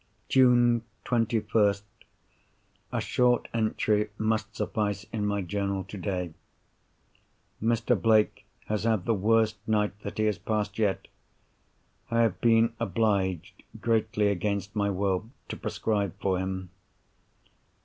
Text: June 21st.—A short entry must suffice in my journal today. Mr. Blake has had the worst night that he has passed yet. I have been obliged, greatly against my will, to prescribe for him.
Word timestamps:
June 0.29 0.81
21st.—A 1.05 2.99
short 3.01 3.47
entry 3.53 4.09
must 4.17 4.55
suffice 4.55 5.03
in 5.13 5.27
my 5.27 5.43
journal 5.43 5.83
today. 5.83 6.33
Mr. 7.61 8.01
Blake 8.01 8.47
has 8.65 8.83
had 8.83 9.05
the 9.05 9.13
worst 9.13 9.57
night 9.67 9.93
that 10.01 10.17
he 10.17 10.25
has 10.25 10.39
passed 10.39 10.79
yet. 10.79 11.07
I 12.09 12.21
have 12.21 12.41
been 12.41 12.73
obliged, 12.79 13.61
greatly 13.79 14.29
against 14.29 14.75
my 14.75 14.89
will, 14.89 15.29
to 15.49 15.55
prescribe 15.55 16.15
for 16.19 16.39
him. 16.39 16.71